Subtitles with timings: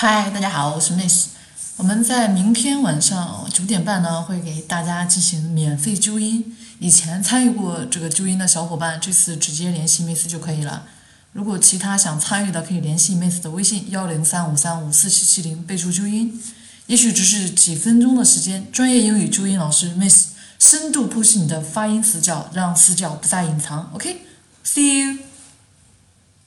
[0.00, 1.30] 嗨大家好我是 miss
[1.76, 6.56] 我们在明天晚上九点半呢会给大家进行免费纠音。
[6.78, 10.86] 以前参与过这个纠音的小伙伴这次直接联系 miss 就可以了。
[11.32, 16.40] 如果其他想参与的可以联系 miss 的微信幺零三五三五四七七零备注纠音。
[16.86, 20.28] 也许只是几分钟的时间专业英语纠音老师 miss
[20.60, 23.90] 深度剖析你的发音死角让死角不再隐藏。
[23.92, 24.18] Ok
[24.64, 25.18] see you